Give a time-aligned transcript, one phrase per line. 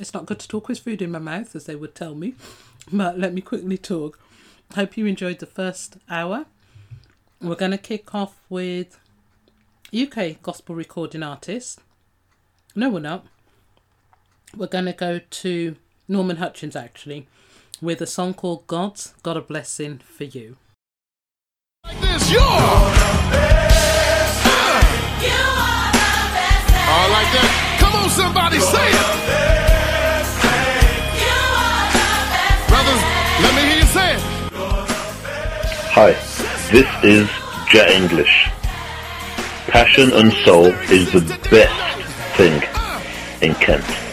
[0.00, 2.34] It's not good to talk with food in my mouth, as they would tell me,
[2.92, 4.18] but let me quickly talk.
[4.74, 6.46] Hope you enjoyed the first hour.
[7.40, 8.98] We're going to kick off with
[9.96, 11.80] UK gospel recording artist.
[12.74, 13.26] No, we're not.
[14.56, 15.76] We're going to go to
[16.06, 17.26] Norman Hutchins actually
[17.80, 20.56] with a song called God's Got a Blessing for You.
[21.84, 22.40] Like this, you're.
[22.40, 23.68] Yeah.
[25.22, 26.74] You are the best.
[26.74, 27.50] I like that.
[27.80, 29.67] Come on, somebody, you're say it.
[33.40, 34.20] Let me hear you say it.
[35.94, 36.12] Hi,
[36.72, 37.28] this is
[37.70, 38.48] Jet English.
[39.68, 42.02] Passion and soul is the best
[42.36, 42.60] thing
[43.40, 44.07] in Kent.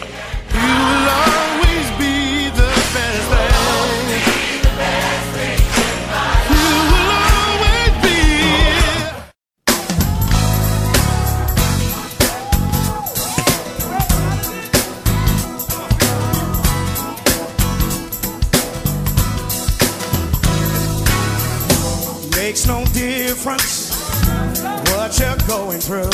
[23.46, 26.10] what you're going through.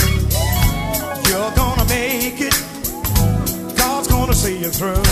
[1.30, 2.54] You're gonna make it.
[3.74, 5.02] God's gonna see you through.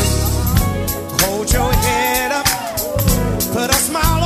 [1.24, 2.46] Hold your head up.
[3.54, 4.19] Put a smile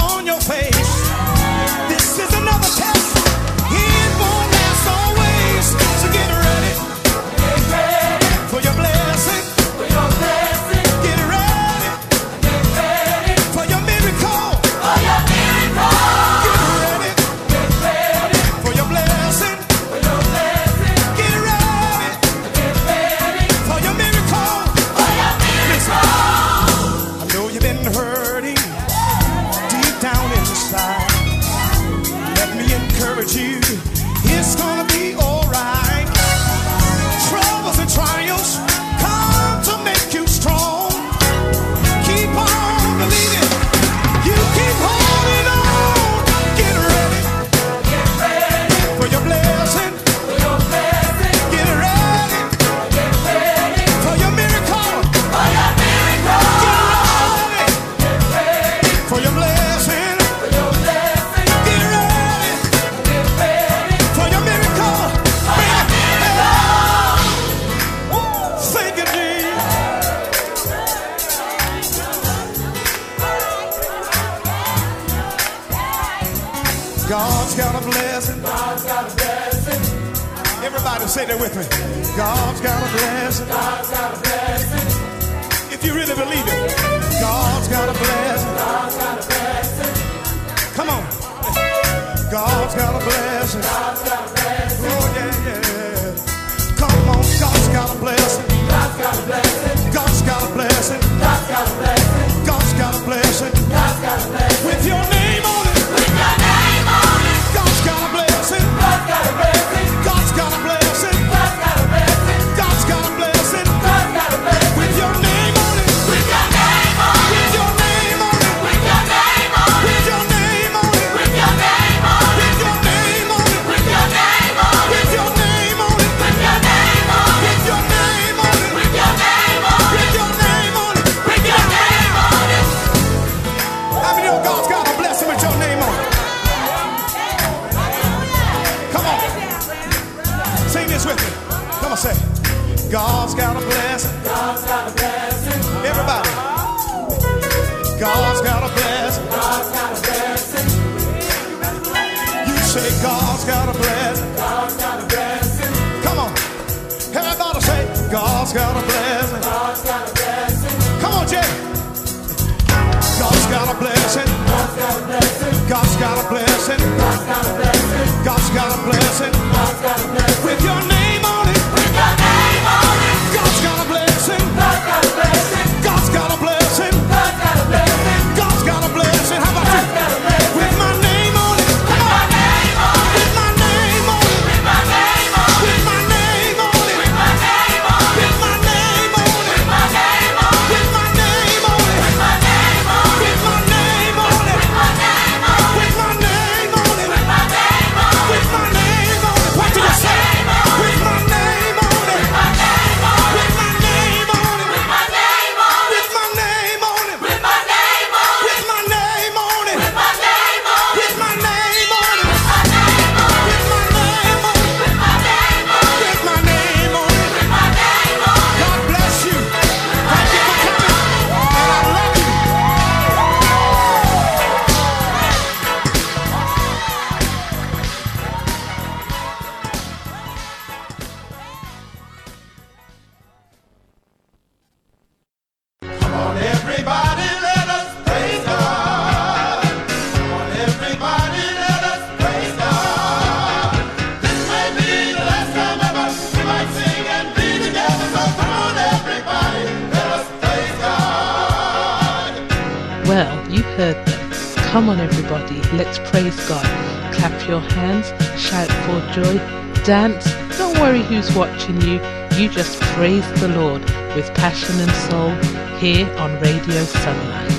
[261.34, 262.00] watching you.
[262.36, 263.82] You just praise the Lord
[264.14, 265.30] with passion and soul
[265.78, 267.54] here on Radio Sunlight.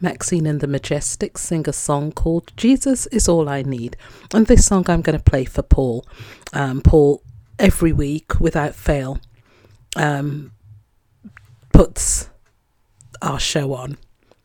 [0.00, 3.96] Maxine and the Majestics sing a song called Jesus is All I Need.
[4.34, 6.04] And this song I'm going to play for Paul.
[6.52, 7.22] Um, Paul,
[7.58, 9.20] every week without fail,
[9.94, 10.50] um,
[11.72, 12.28] puts
[13.22, 13.96] our show on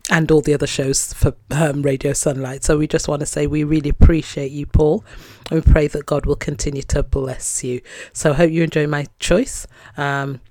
[0.09, 2.63] and all the other shows for um, Radio Sunlight.
[2.63, 5.03] So we just want to say we really appreciate you, Paul,
[5.49, 7.81] and we pray that God will continue to bless you.
[8.13, 9.67] So I hope you enjoy my choice.
[9.97, 10.41] Um,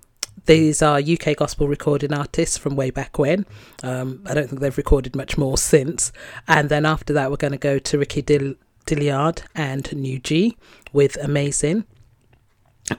[0.44, 3.46] these are UK gospel recording artists from way back when.
[3.82, 6.12] Um, I don't think they've recorded much more since.
[6.46, 8.54] And then after that, we're going to go to Ricky Dill-
[8.84, 10.56] Dillard and New G
[10.92, 11.84] with Amazing.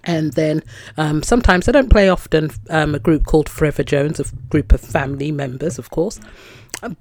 [0.04, 0.64] And then
[0.98, 4.82] um, sometimes I don't play often um, a group called Forever Jones, a group of
[4.82, 6.20] family members, of course.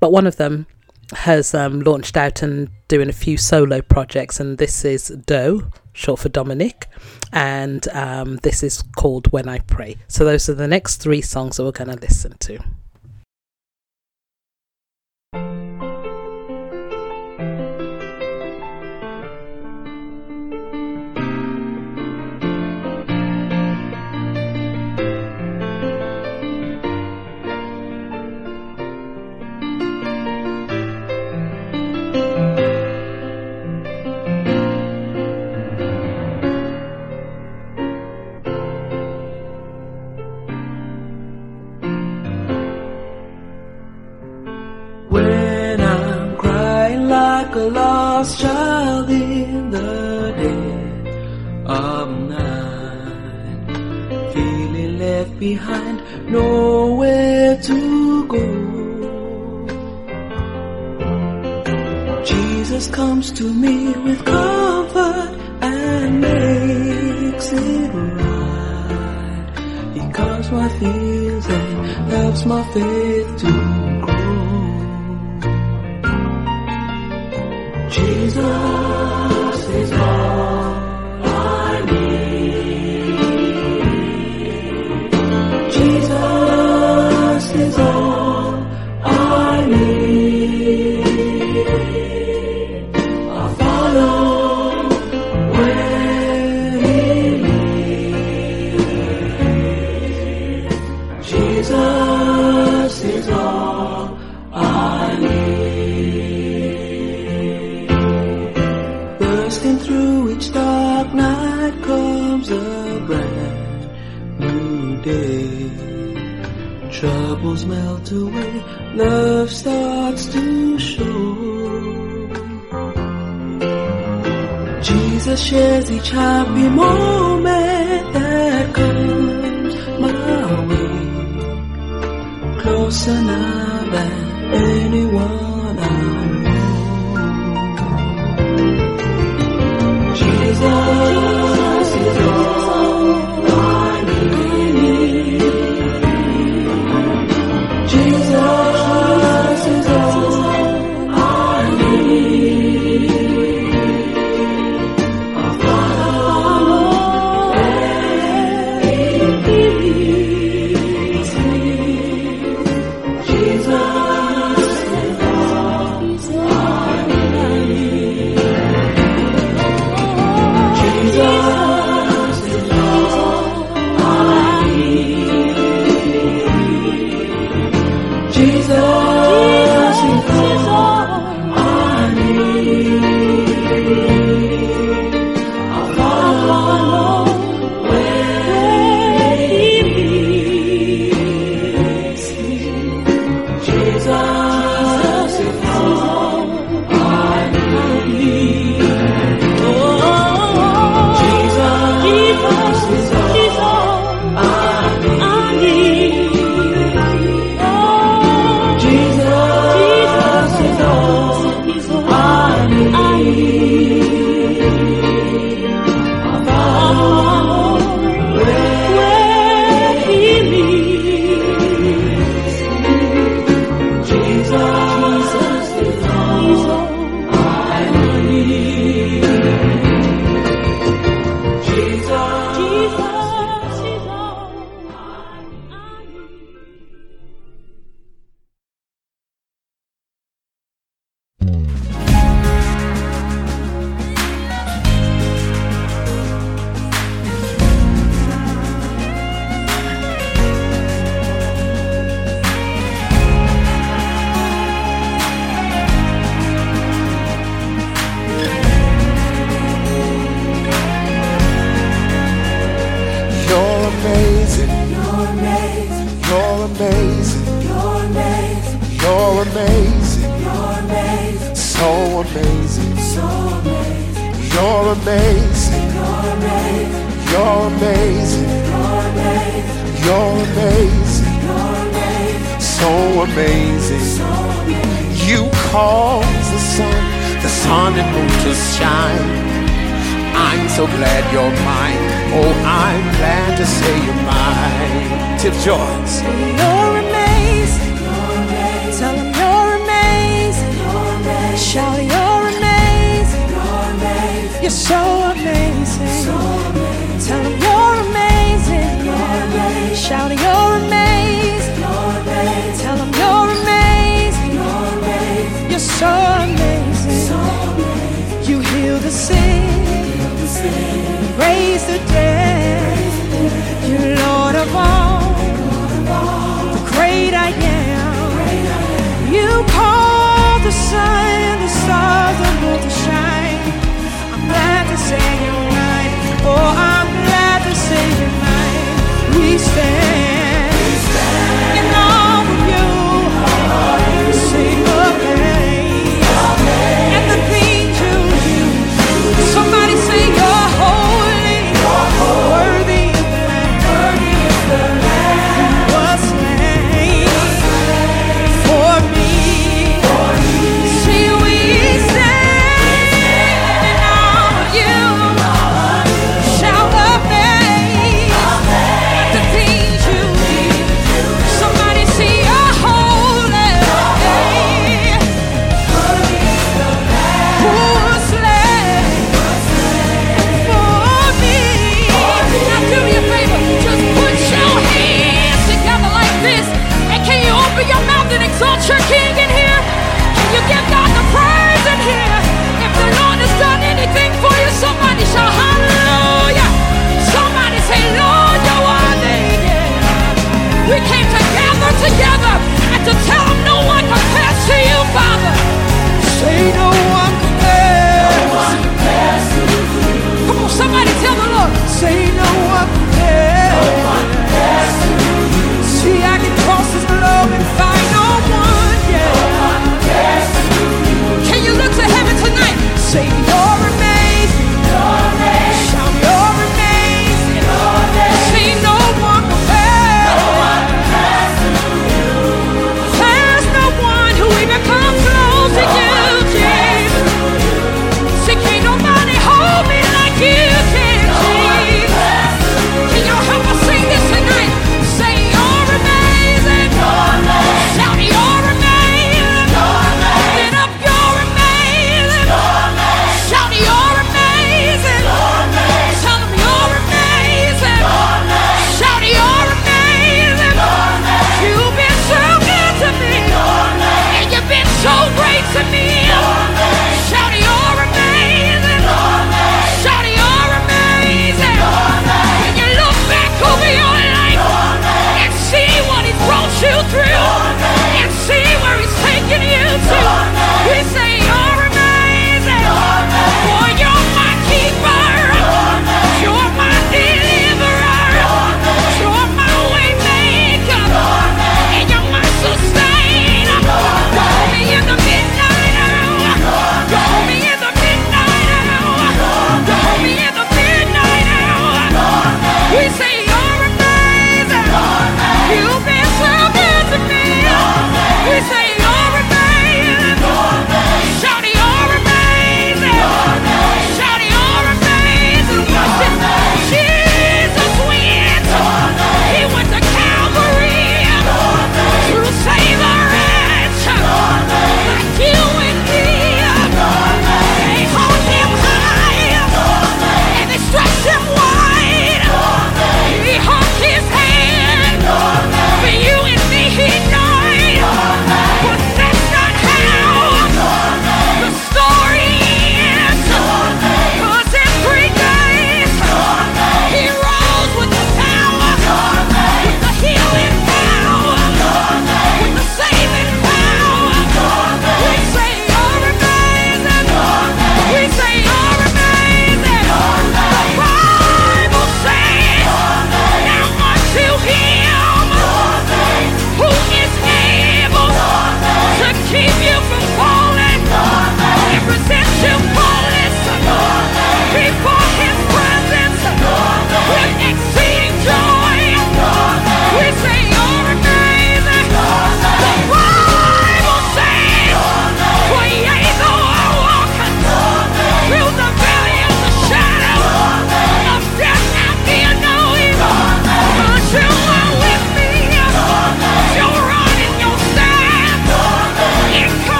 [0.00, 0.66] But one of them
[1.12, 5.62] has um, launched out and doing a few solo projects, and this is Doe,
[5.92, 6.86] short for Dominic,
[7.32, 9.96] and um, this is called When I Pray.
[10.08, 12.58] So those are the next three songs that we're going to listen to.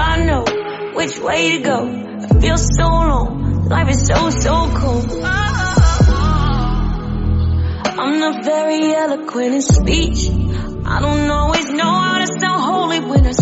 [0.00, 0.44] I know
[0.94, 1.86] which way to go.
[1.86, 3.68] I feel so alone.
[3.68, 5.10] Life is so, so cold.
[8.02, 10.30] I'm not very eloquent in speech.
[10.86, 13.32] I don't always know how to sound holy when I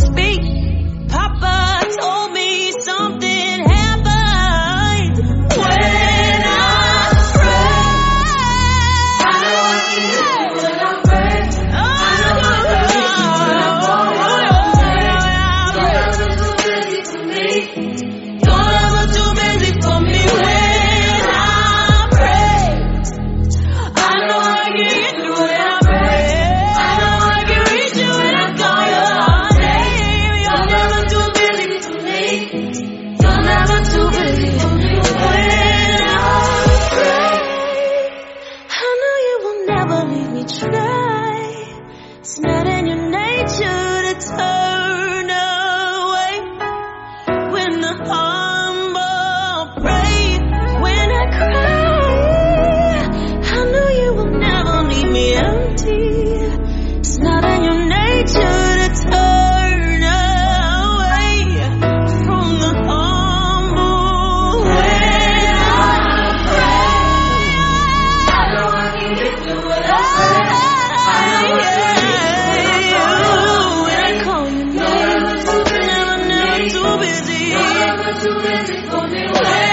[78.11, 79.68] Nazareth, on your way.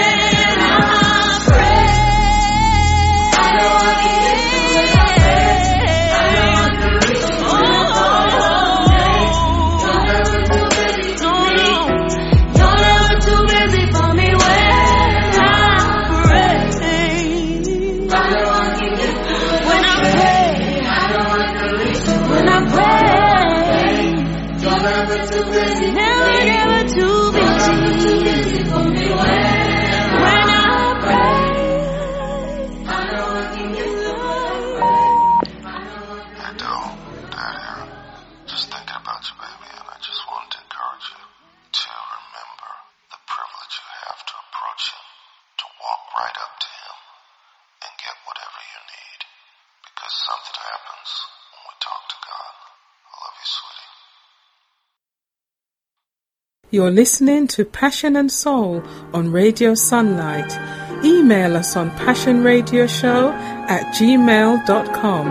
[56.76, 58.82] You're listening to Passion and Soul
[59.14, 60.52] on Radio Sunlight.
[61.02, 63.32] Email us on passionradioshow
[63.66, 65.26] at gmail.com.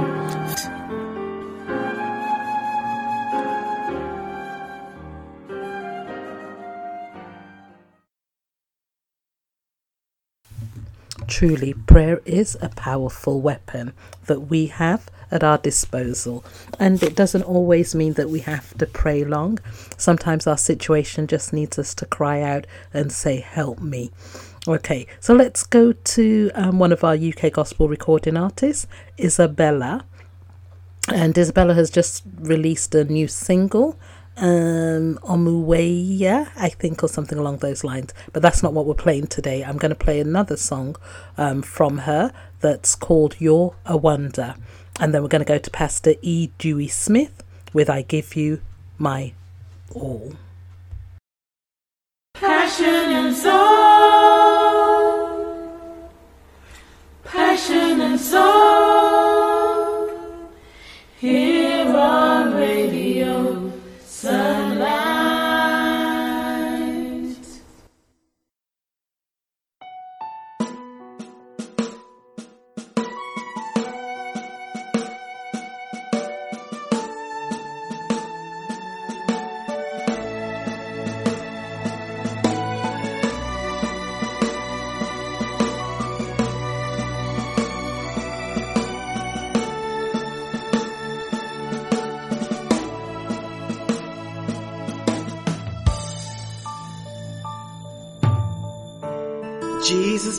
[11.28, 13.94] Truly, prayer is a powerful weapon
[14.26, 16.44] that we have at our disposal.
[16.80, 19.60] And it doesn't always mean that we have to pray long.
[19.98, 24.12] Sometimes our situation just needs us to cry out and say, Help me.
[24.68, 28.88] Okay, so let's go to um, one of our UK gospel recording artists,
[29.20, 30.06] Isabella.
[31.14, 34.00] And Isabella has just released a new single,
[34.38, 38.12] um, Omuweya, I think, or something along those lines.
[38.34, 39.64] But that's not what we're playing today.
[39.64, 40.96] I'm going to play another song
[41.38, 44.56] um, from her that's called You're a Wonder.
[45.00, 46.50] And then we're going to go to Pastor E.
[46.58, 48.62] Dewey Smith with I Give You
[48.98, 49.34] My
[49.94, 50.34] All.
[52.34, 53.52] Passion and soul.
[57.26, 58.85] Passion and soul.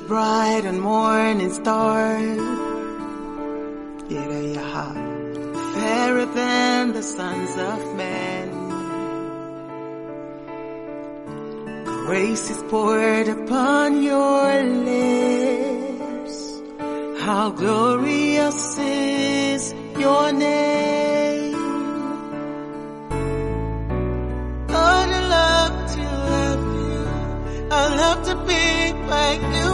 [0.07, 2.17] bright and morning star.
[4.09, 4.95] Yerayaha,
[5.75, 8.49] fairer than the sons of men.
[12.07, 16.37] Grace is poured upon your lips.
[17.21, 21.57] How glorious is your name.
[24.69, 26.97] I love to love you.
[27.73, 28.67] I love to be
[29.09, 29.66] like you.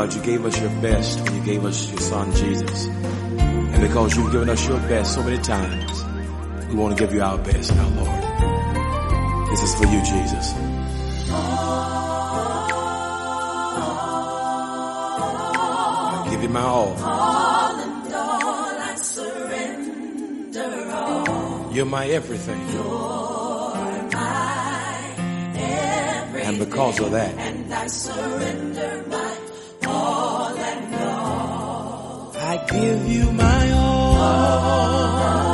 [0.00, 2.86] God, you gave us your best when you gave us your son Jesus.
[2.86, 6.04] And because you've given us your best so many times,
[6.70, 8.08] we want to give you our best now, Lord.
[9.50, 10.54] This is for you, Jesus.
[15.74, 16.96] I give you my all.
[16.96, 21.70] All and all, I surrender all.
[21.74, 22.58] You're my everything.
[22.70, 23.74] You're
[24.14, 25.12] my
[25.58, 26.48] everything.
[26.48, 29.29] And because of that, and I surrender my
[32.68, 35.49] give you my all.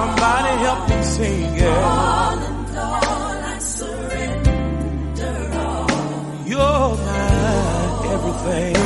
[0.00, 1.62] Somebody help me sing it.
[1.62, 6.46] All and all, I surrender all.
[6.50, 8.76] You're my everything.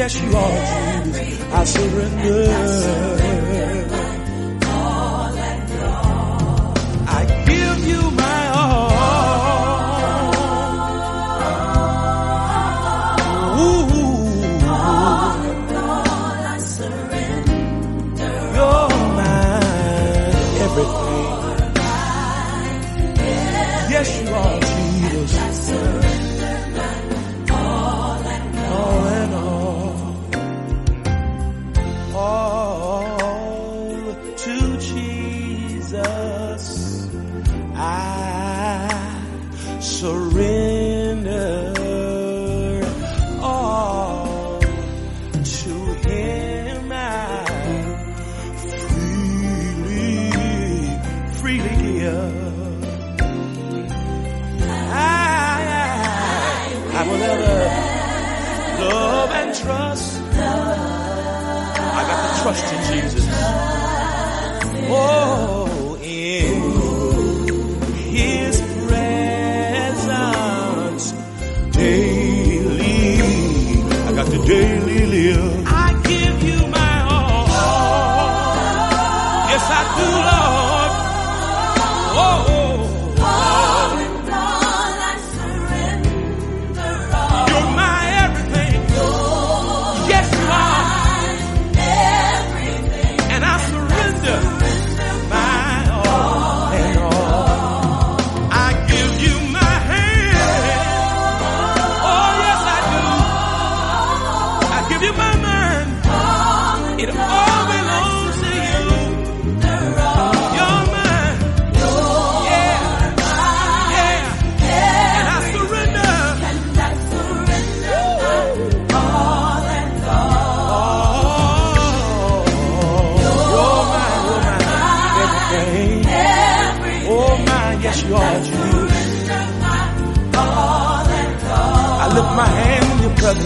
[0.00, 1.52] Yes, you are, Jesus.
[1.52, 3.25] I surrender.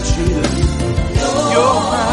[0.03, 0.41] 去的。
[1.53, 1.61] 有
[1.91, 2.10] 爱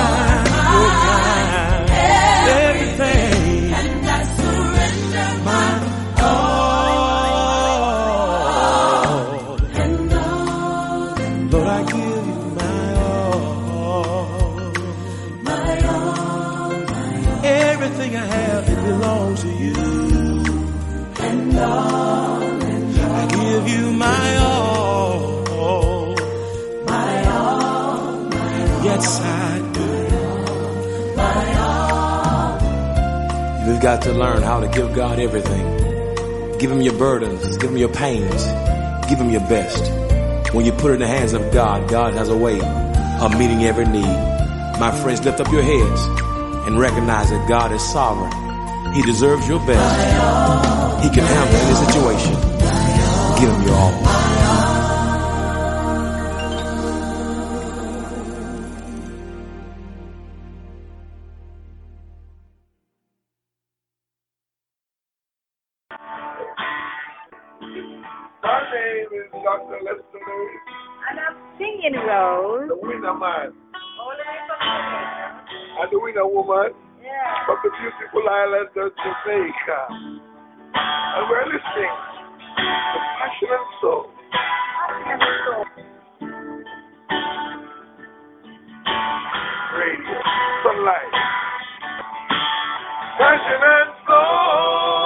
[33.88, 36.58] got to learn how to give God everything.
[36.58, 38.44] Give him your burdens, give him your pains,
[39.08, 39.82] give him your best.
[40.52, 43.64] When you put it in the hands of God, God has a way of meeting
[43.64, 44.18] every need.
[44.78, 46.02] My friends, lift up your heads
[46.66, 48.92] and recognize that God is sovereign.
[48.92, 51.02] He deserves your best.
[51.02, 52.34] He can handle any situation.
[53.40, 54.07] Give him your all.
[75.90, 76.72] The woman
[77.02, 77.46] Yeah.
[77.46, 79.80] from the beautiful island of Jamaica.
[80.74, 81.94] And we're listening
[82.36, 84.06] to Passion and Soul.
[89.78, 90.18] Radio,
[90.64, 91.14] sunlight.
[93.18, 94.97] Passion and Soul.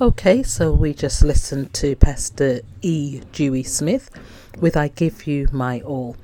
[0.00, 3.20] Okay, so we just listened to Pastor E.
[3.32, 4.10] Dewey Smith
[4.60, 6.16] with I Give You My All.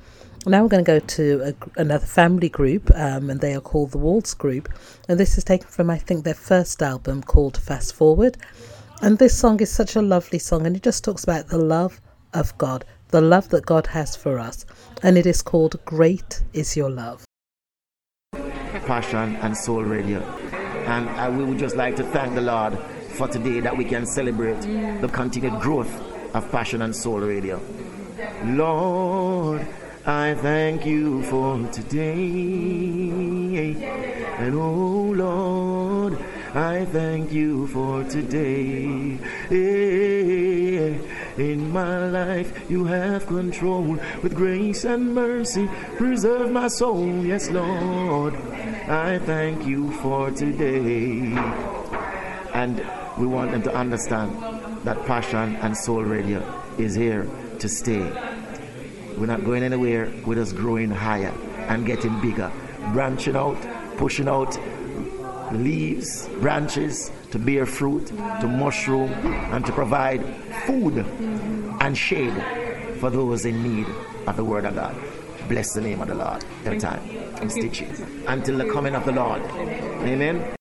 [0.45, 3.91] Now we're going to go to a, another family group, um, and they are called
[3.91, 4.69] the Walls Group.
[5.09, 8.37] And this is taken from, I think, their first album called Fast Forward.
[9.01, 11.99] And this song is such a lovely song, and it just talks about the love
[12.33, 14.65] of God, the love that God has for us.
[15.03, 17.25] And it is called Great Is Your Love.
[18.31, 20.21] Passion and Soul Radio.
[20.85, 22.77] And I, we would just like to thank the Lord
[23.15, 24.61] for today that we can celebrate
[25.01, 25.89] the continued growth
[26.35, 27.61] of Passion and Soul Radio.
[28.43, 29.65] Lord,
[30.05, 32.03] I thank you for today.
[34.37, 36.17] And oh Lord,
[36.53, 39.17] I thank you for today.
[39.49, 40.97] Eh,
[41.37, 45.69] in my life, you have control with grace and mercy.
[45.97, 48.35] Preserve my soul, yes, Lord.
[48.87, 51.33] I thank you for today.
[52.53, 52.81] And
[53.17, 54.35] we want them to understand
[54.85, 56.41] that Passion and Soul Radio
[56.77, 57.27] is here
[57.59, 58.11] to stay.
[59.17, 61.33] We're not going anywhere, we're just growing higher
[61.69, 62.51] and getting bigger,
[62.93, 63.57] branching out,
[63.97, 64.57] pushing out
[65.53, 69.11] leaves, branches to bear fruit, to mushroom,
[69.53, 70.23] and to provide
[70.65, 70.97] food
[71.79, 72.33] and shade
[72.99, 73.87] for those in need
[74.27, 74.95] of the Word of God.
[75.47, 76.99] Bless the name of the Lord every time
[77.39, 79.41] and stitch it until the coming of the Lord.
[79.41, 80.55] Amen.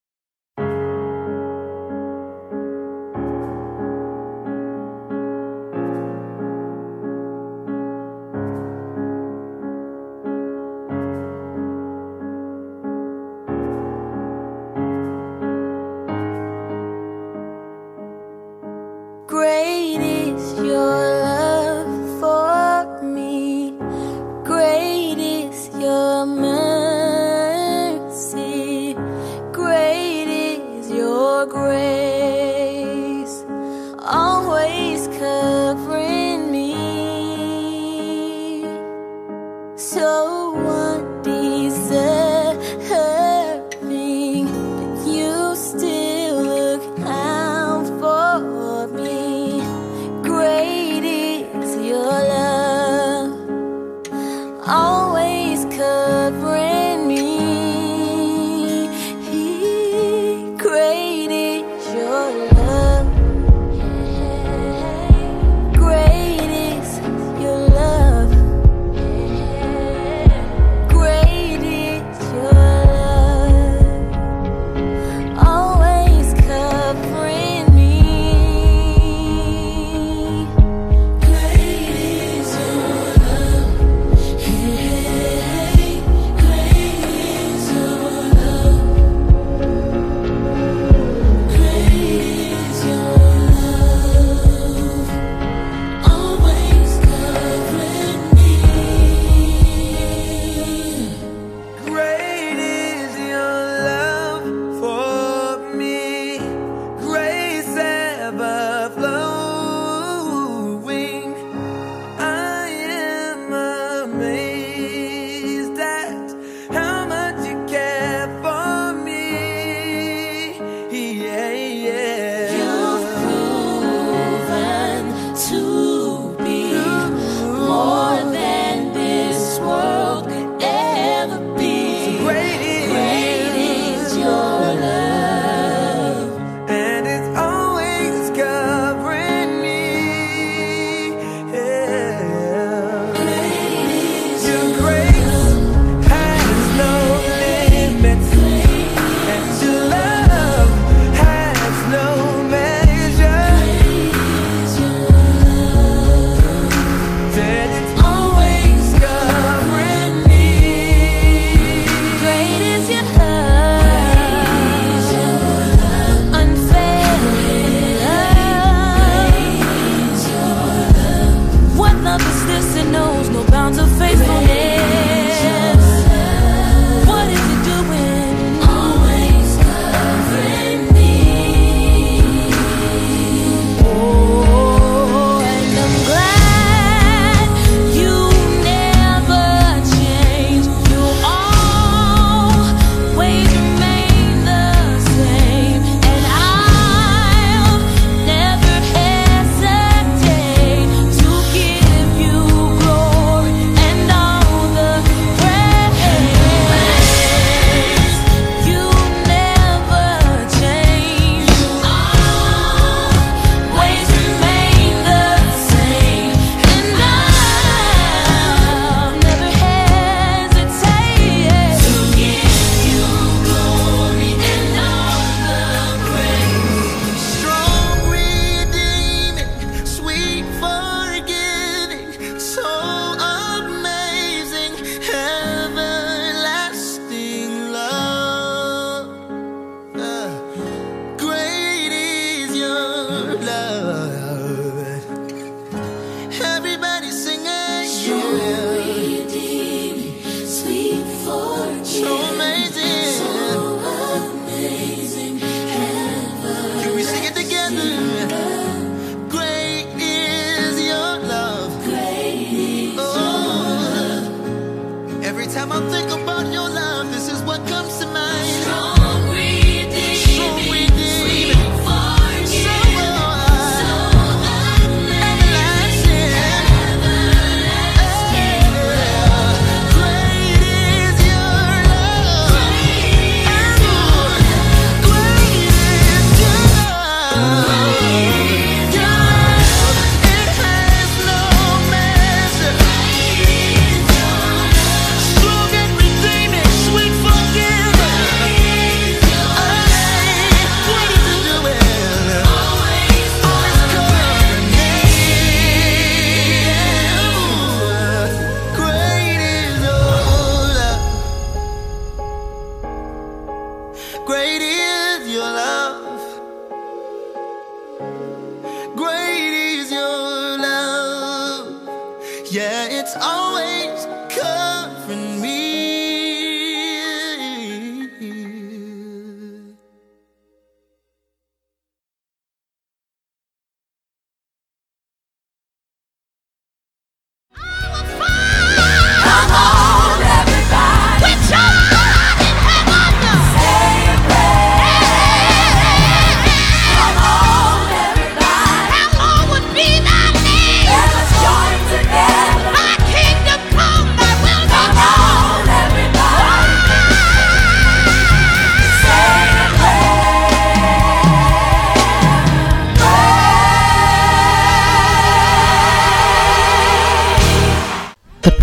[322.75, 324.05] Yeah, it's always
[324.35, 325.74] covering me.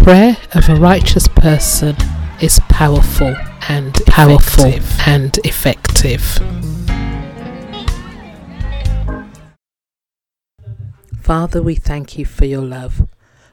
[0.03, 1.95] Prayer of a righteous person
[2.41, 3.35] is powerful
[3.69, 4.73] and powerful
[5.05, 6.23] and effective.
[11.21, 13.07] Father, we thank you for your love.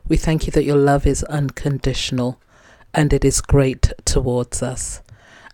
[0.09, 2.41] We thank you that your love is unconditional
[2.95, 5.03] and it is great towards us.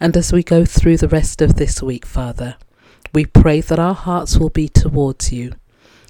[0.01, 2.55] And as we go through the rest of this week, Father,
[3.13, 5.55] we pray that our hearts will be towards you,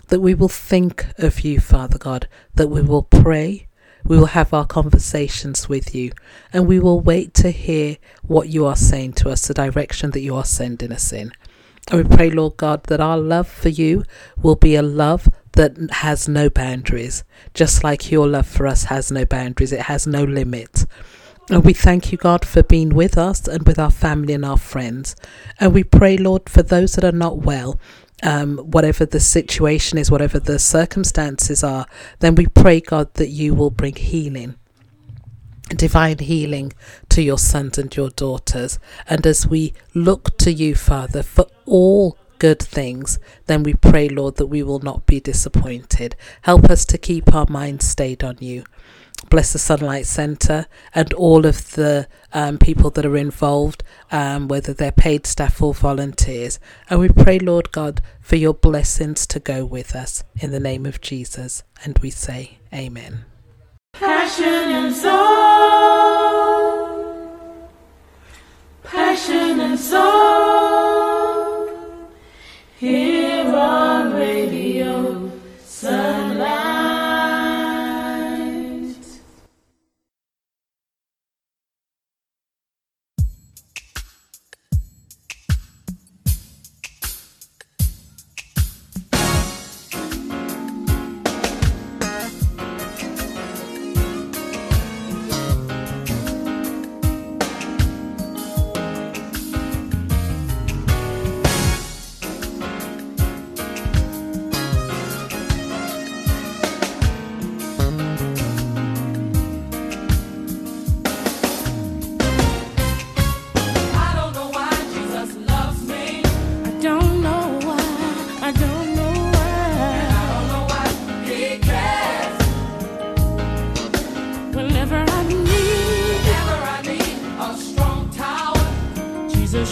[0.09, 3.67] that we will think of you, Father God, that we will pray,
[4.07, 6.13] we will have our conversations with you,
[6.53, 10.21] and we will wait to hear what you are saying to us, the direction that
[10.21, 11.33] you are sending us in.
[11.91, 14.05] And we pray, Lord God, that our love for you
[14.41, 17.25] will be a love that has no boundaries,
[17.55, 20.87] just like your love for us has no boundaries, it has no limit.
[21.51, 24.57] And we thank you, God, for being with us and with our family and our
[24.57, 25.15] friends.
[25.61, 27.79] And we pray, Lord, for those that are not well,
[28.25, 31.87] um, whatever the situation is, whatever the circumstances are,
[32.19, 34.57] then we pray, God, that you will bring healing
[35.71, 36.73] divine healing
[37.09, 38.79] to your sons and your daughters.
[39.09, 44.37] And as we look to you, Father, for all good things, then we pray, Lord,
[44.37, 46.17] that we will not be disappointed.
[46.43, 48.65] Help us to keep our minds stayed on you.
[49.31, 54.73] Bless the Sunlight Centre and all of the um, people that are involved, um, whether
[54.73, 56.59] they're paid staff or volunteers.
[56.89, 60.87] And we pray, Lord God, for your blessings to go with us in the name
[60.87, 61.63] of Jesus.
[61.85, 63.25] And we say, Amen.
[63.93, 65.15] Passion and soul.
[68.83, 71.14] Passion and soul.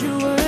[0.03, 0.42] You were.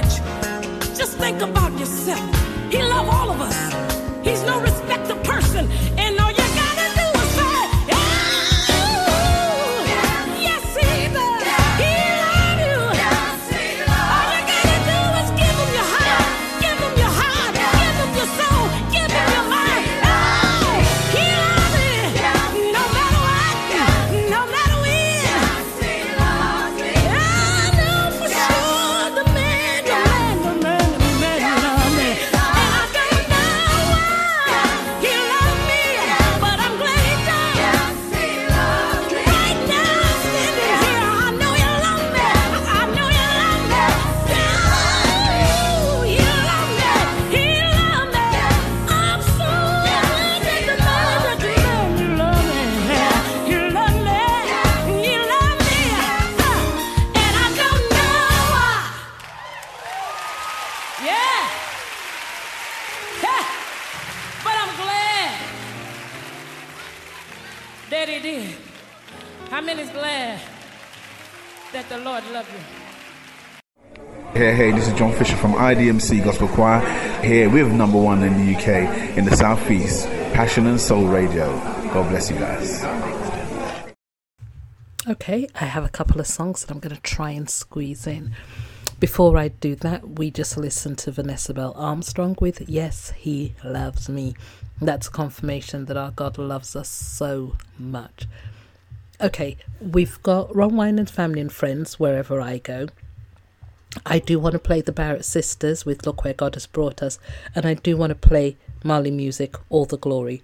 [0.00, 0.20] much.
[0.96, 2.28] Just think about yourself.
[2.70, 3.58] He loved all of us.
[4.24, 4.87] He's no respect.
[74.98, 76.80] John Fisher from IDMC Gospel Choir
[77.22, 81.52] here with number one in the UK in the Southeast, Passion and Soul Radio.
[81.92, 82.82] God bless you guys.
[85.06, 88.34] Okay, I have a couple of songs that I'm going to try and squeeze in.
[88.98, 94.08] Before I do that, we just listen to Vanessa Bell Armstrong with Yes, He Loves
[94.08, 94.34] Me.
[94.80, 98.26] That's confirmation that our God loves us so much.
[99.20, 102.88] Okay, we've got Ron Winans Family and Friends wherever I go.
[104.04, 107.18] I do want to play the Barrett sisters with Look Where God Has Brought Us,
[107.54, 110.42] and I do want to play Marley Music, All the Glory.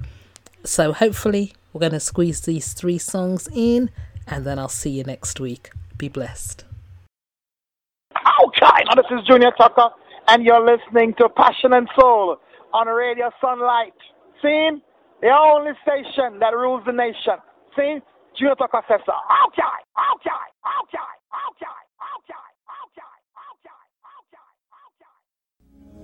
[0.65, 3.91] So hopefully, we're going to squeeze these three songs in,
[4.27, 5.71] and then I'll see you next week.
[5.99, 6.65] Be blessed.
[8.17, 9.91] Okay, now this is Junior Tucker,
[10.29, 12.39] and you're listening to Passion and Soul
[12.73, 13.93] on Radio Sunlight.
[14.43, 14.71] See,
[15.21, 17.39] The only station that rules the nation.
[17.77, 17.99] See,
[18.39, 19.13] Junior Tucker says so.
[19.47, 19.77] Okay,
[20.15, 20.45] okay,
[20.81, 21.13] okay,
[21.49, 21.84] okay.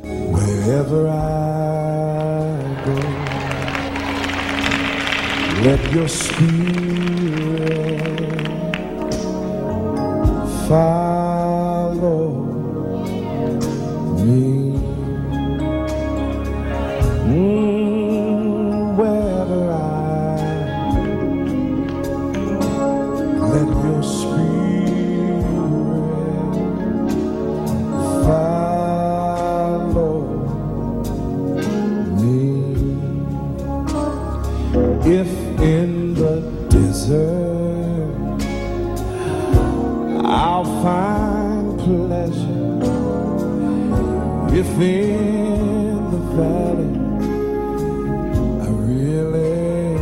[0.02, 2.96] Wherever I go,
[5.64, 6.40] let your spirit
[10.68, 11.29] fire.
[40.82, 42.78] find pleasure
[44.56, 46.94] if in the valley
[48.64, 49.98] I really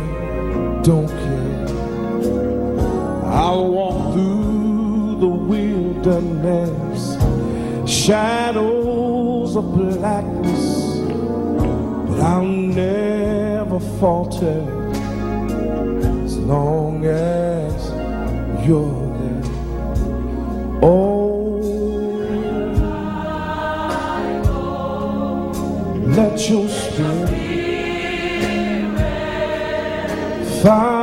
[0.81, 1.67] don't care.
[3.25, 7.01] I'll walk through the wilderness,
[7.85, 10.97] shadows of blackness,
[12.07, 14.61] but I'll never falter
[16.23, 17.89] as long as
[18.65, 18.98] you're.
[20.81, 21.59] Oh,
[26.07, 27.29] let your spirit
[30.63, 30.98] fire.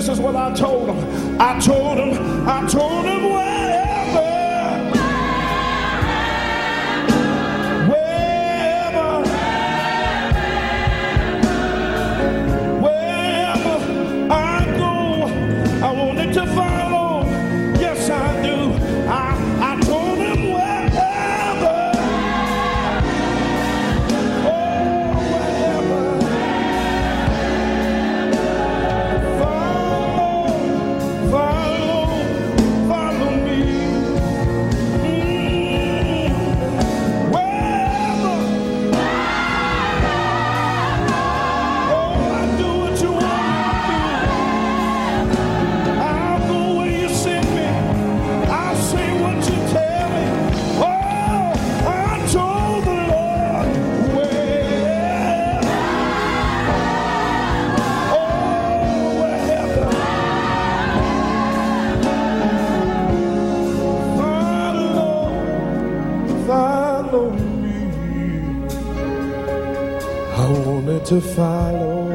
[0.00, 1.38] this is what I told them.
[1.38, 3.09] I told them, I told them.
[71.10, 72.06] to follow.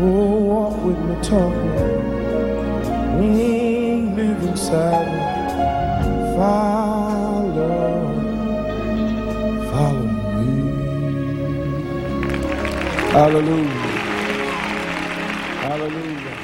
[0.00, 1.74] Oh, walk with me, talk with
[3.20, 5.20] me, mm, live inside me,
[6.34, 7.76] follow,
[9.70, 10.06] follow
[10.38, 10.48] me.
[13.12, 13.82] Hallelujah.
[15.60, 16.36] Hallelujah.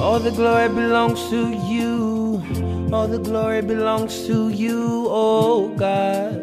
[0.00, 1.67] All the glory belongs to you.
[3.08, 6.34] All the glory belongs to you, oh God.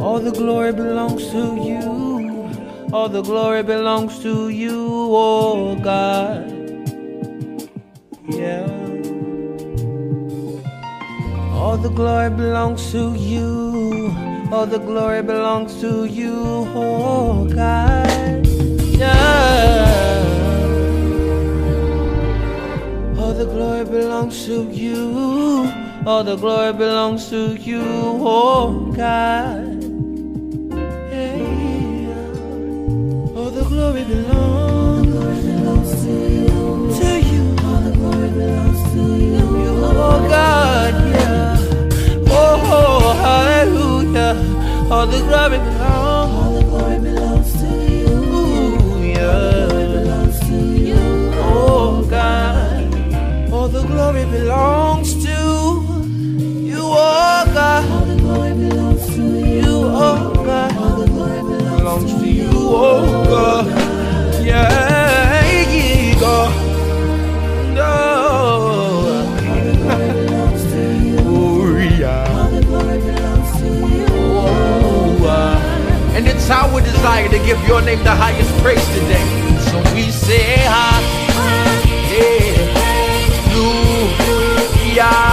[0.00, 2.88] All the glory belongs to you.
[2.90, 6.48] All the glory belongs to you, oh God.
[8.30, 8.64] Yeah.
[11.52, 14.10] All the glory belongs to you.
[14.50, 16.32] All the glory belongs to you,
[16.74, 18.46] oh God.
[18.96, 19.91] Yeah.
[23.32, 25.72] All the glory belongs to you.
[26.04, 29.72] All the glory belongs to you, oh God.
[33.34, 35.08] All the glory belongs
[36.04, 36.92] to you.
[37.00, 37.44] To you.
[37.64, 39.46] All the glory belongs to you,
[39.80, 40.92] oh God.
[41.16, 41.56] Yeah.
[42.28, 44.36] Oh, hallelujah.
[44.92, 45.58] All the glory
[54.12, 55.30] glory belongs to
[56.68, 57.90] you, oh God.
[57.90, 60.76] All the glory belongs to you, oh God.
[60.76, 63.66] All the glory belongs to you, oh God.
[64.44, 66.52] Yeah, yeah, God.
[67.74, 69.08] No.
[75.24, 75.58] Uh,
[76.14, 78.86] And it's our desire to give your name the highest praise
[84.94, 85.31] Yeah.